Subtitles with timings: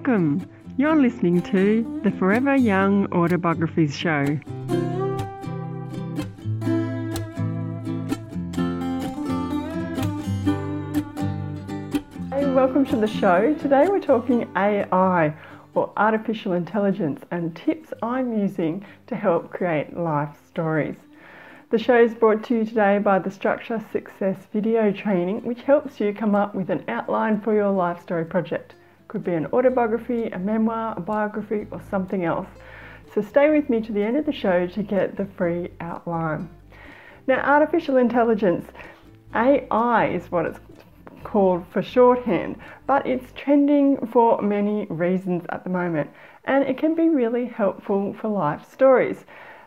[0.00, 0.48] Welcome!
[0.78, 4.24] You're listening to the Forever Young Autobiographies Show.
[12.30, 13.54] Hey, welcome to the show.
[13.60, 15.34] Today we're talking AI
[15.74, 20.96] or artificial intelligence and tips I'm using to help create life stories.
[21.68, 26.00] The show is brought to you today by the Structure Success Video Training, which helps
[26.00, 28.72] you come up with an outline for your life story project.
[29.10, 32.46] Could be an autobiography, a memoir, a biography, or something else.
[33.12, 36.48] So stay with me to the end of the show to get the free outline.
[37.26, 38.66] Now, artificial intelligence,
[39.34, 40.60] AI is what it's
[41.24, 42.54] called for shorthand,
[42.86, 46.08] but it's trending for many reasons at the moment
[46.44, 49.24] and it can be really helpful for life stories.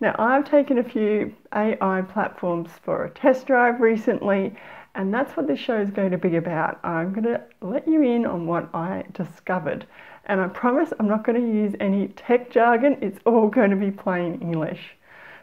[0.00, 4.56] Now, I've taken a few AI platforms for a test drive recently
[4.96, 6.80] and that's what this show is going to be about.
[6.82, 9.86] I'm going to let you in on what I discovered.
[10.24, 13.76] And I promise I'm not going to use any tech jargon, it's all going to
[13.76, 14.96] be plain English.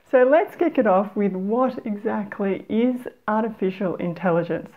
[0.10, 4.72] So let's kick it off with what exactly is artificial intelligence.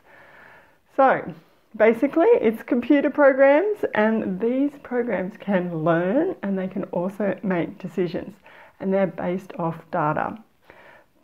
[0.95, 1.35] So,
[1.77, 8.35] basically, it's computer programs, and these programs can learn and they can also make decisions,
[8.81, 10.39] and they're based off data.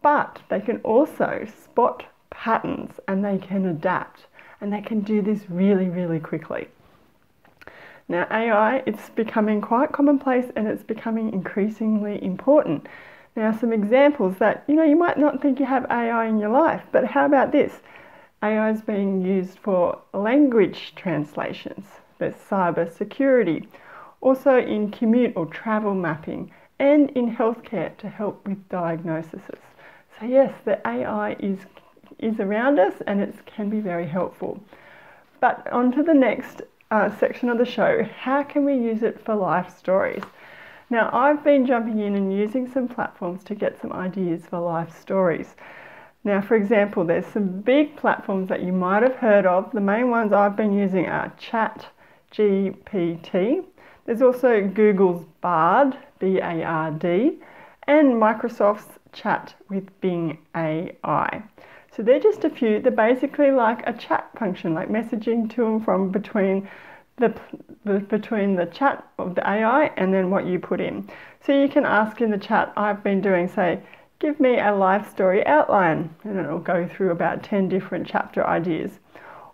[0.02, 4.26] But they can also spot patterns and they can adapt
[4.60, 6.68] and they can do this really, really quickly.
[8.08, 12.86] Now, AI, it's becoming quite commonplace and it's becoming increasingly important.
[13.36, 16.50] Now, some examples that you know you might not think you have AI in your
[16.50, 17.80] life, but how about this?
[18.42, 21.86] AI is being used for language translations,
[22.18, 23.68] there's cyber security,
[24.20, 29.40] also in commute or travel mapping, and in healthcare to help with diagnoses.
[30.18, 31.60] So, yes, the AI is
[32.22, 34.62] is around us and it can be very helpful.
[35.40, 39.24] But on to the next uh, section of the show how can we use it
[39.24, 40.22] for life stories?
[40.90, 44.94] Now, I've been jumping in and using some platforms to get some ideas for life
[45.00, 45.56] stories.
[46.22, 49.72] Now, for example, there's some big platforms that you might have heard of.
[49.72, 51.86] The main ones I've been using are Chat
[52.30, 53.64] GPT.
[54.04, 57.38] There's also Google's Bard, B A R D,
[57.86, 61.42] and Microsoft's Chat with Bing AI.
[61.94, 62.80] So they're just a few.
[62.80, 66.66] They're basically like a chat function, like messaging to and from between
[67.16, 67.38] the,
[68.08, 71.06] between the chat of the AI and then what you put in.
[71.44, 72.72] So you can ask in the chat.
[72.78, 73.80] I've been doing say,
[74.20, 78.98] give me a life story outline, and it'll go through about ten different chapter ideas.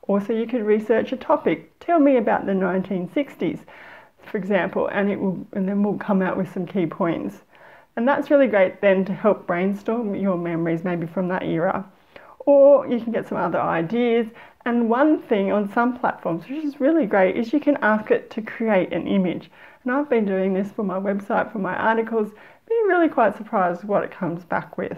[0.02, 1.76] Also, you could research a topic.
[1.80, 3.60] Tell me about the 1960s,
[4.22, 7.42] for example, and it will, and then we'll come out with some key points.
[7.96, 11.84] And that's really great then to help brainstorm your memories maybe from that era
[12.48, 14.26] or you can get some other ideas.
[14.64, 18.30] And one thing on some platforms, which is really great, is you can ask it
[18.30, 19.50] to create an image.
[19.84, 22.30] And I've been doing this for my website, for my articles,
[22.66, 24.96] being really quite surprised what it comes back with.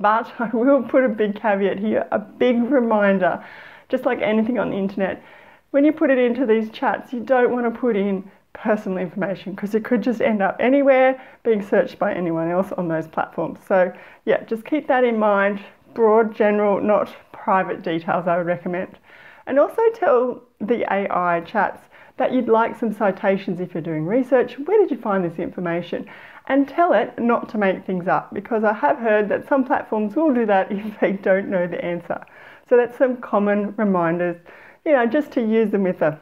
[0.00, 3.44] But I will put a big caveat here, a big reminder,
[3.88, 5.22] just like anything on the internet.
[5.70, 9.52] When you put it into these chats, you don't want to put in personal information
[9.54, 13.60] because it could just end up anywhere being searched by anyone else on those platforms.
[13.68, 13.92] So,
[14.24, 15.60] yeah, just keep that in mind
[15.94, 18.98] broad, general, not private details I would recommend.
[19.46, 24.58] And also tell the AI chats that you'd like some citations if you're doing research.
[24.58, 26.06] Where did you find this information?
[26.46, 30.14] And tell it not to make things up because I have heard that some platforms
[30.14, 32.24] will do that if they don't know the answer.
[32.68, 34.36] So that's some common reminders,
[34.84, 36.20] you know, just to use them with a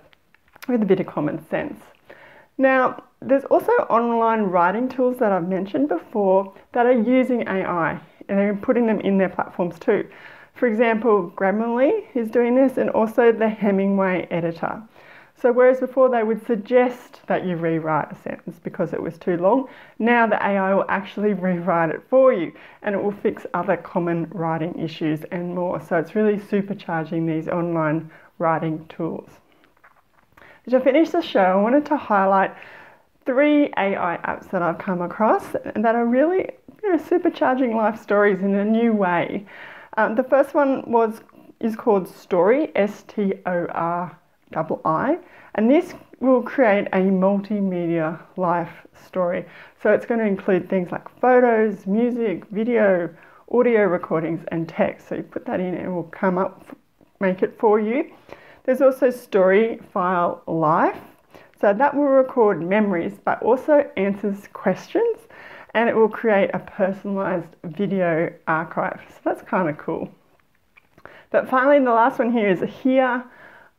[0.69, 1.81] with a bit of common sense.
[2.59, 8.39] Now, there's also online writing tools that I've mentioned before that are using AI and
[8.39, 10.09] they're putting them in their platforms too.
[10.55, 14.83] For example, Grammarly is doing this and also the Hemingway editor.
[15.41, 19.39] So, whereas before they would suggest that you rewrite a sentence because it was too
[19.39, 22.53] long, now the AI will actually rewrite it for you
[22.83, 25.81] and it will fix other common writing issues and more.
[25.81, 29.31] So, it's really supercharging these online writing tools.
[30.69, 32.55] To finish the show, I wanted to highlight
[33.25, 36.51] three AI apps that I've come across that are really
[36.83, 39.47] you know, supercharging life stories in a new way.
[39.97, 41.21] Um, the first one was
[41.61, 44.17] is called Stori, S T O R
[44.85, 45.19] I,
[45.55, 49.45] and this will create a multimedia life story.
[49.83, 53.11] So it's going to include things like photos, music, video,
[53.53, 55.09] audio recordings, and text.
[55.09, 56.65] So you put that in, and it will come up,
[57.21, 58.11] make it for you.
[58.65, 61.01] There's also Story File Life.
[61.61, 65.19] So that will record memories, but also answers questions
[65.75, 69.01] and it will create a personalized video archive.
[69.09, 70.11] So that's kind of cool.
[71.31, 73.25] But finally, the last one here is Here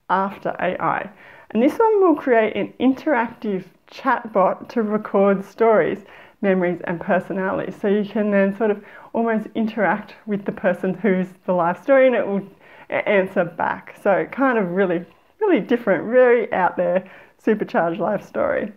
[0.10, 1.10] after AI.
[1.52, 6.06] And this one will create an interactive chatbot to record stories,
[6.42, 7.76] memories, and personalities.
[7.76, 8.84] So you can then sort of
[9.14, 12.42] almost interact with the person who's the life story and it will
[12.90, 13.96] answer back.
[14.02, 15.06] So kind of really,
[15.40, 18.72] really different, very out there, supercharged life story.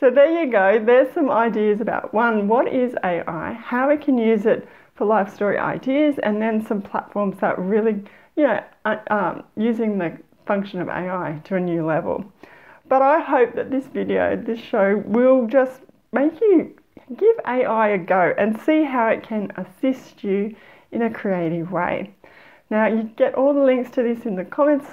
[0.00, 0.82] So there you go.
[0.82, 5.30] There's some ideas about one, what is AI, how we can use it for life
[5.30, 8.02] story ideas, and then some platforms that really,
[8.34, 8.64] you know,
[9.10, 10.16] um, using the
[10.46, 12.24] function of AI to a new level.
[12.88, 15.82] But I hope that this video, this show, will just
[16.12, 16.74] make you
[17.18, 20.56] give AI a go and see how it can assist you
[20.92, 22.14] in a creative way.
[22.70, 24.86] Now, you get all the links to this in the comments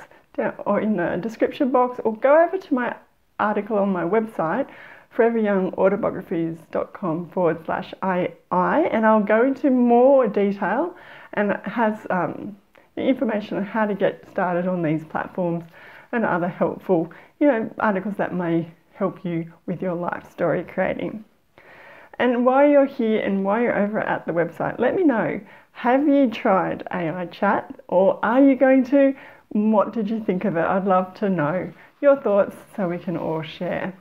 [0.65, 2.93] or in the description box, or go over to my
[3.39, 4.67] article on my website
[5.15, 10.95] foreveryoungautobiographies.com forward slash AI, and I'll go into more detail
[11.33, 12.57] and has um,
[12.95, 15.63] information on how to get started on these platforms
[16.11, 21.23] and other helpful, you know, articles that may help you with your life story creating.
[22.19, 25.39] And while you're here and while you're over at the website, let me know
[25.73, 29.13] have you tried AI chat or are you going to?
[29.49, 30.65] What did you think of it?
[30.65, 31.71] I'd love to know
[32.01, 33.93] your thoughts so we can all share.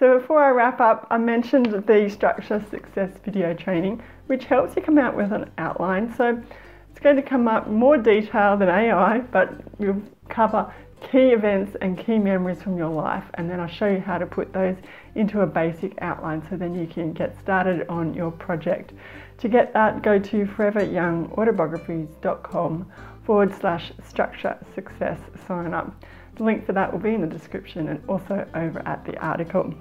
[0.00, 4.80] So before I wrap up, I mentioned the structure success video training, which helps you
[4.80, 6.10] come out with an outline.
[6.16, 6.42] So
[6.90, 10.00] it's going to come up more detail than AI, but we'll
[10.30, 14.16] cover key events and key memories from your life, and then I'll show you how
[14.16, 14.76] to put those
[15.16, 18.94] into a basic outline so then you can get started on your project.
[19.36, 22.92] To get that, go to foreveryoungautobiographies.com
[23.24, 25.92] forward slash structure success sign up.
[26.36, 29.74] The link for that will be in the description and also over at the article.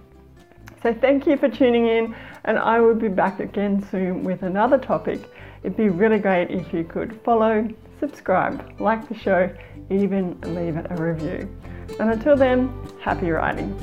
[0.82, 2.16] So thank you for tuning in,
[2.46, 5.20] and I will be back again soon with another topic.
[5.62, 7.68] It'd be really great if you could follow,
[8.00, 9.54] subscribe, like the show,
[9.90, 11.54] even leave it a review.
[12.00, 12.72] And until then,
[13.02, 13.78] happy writing.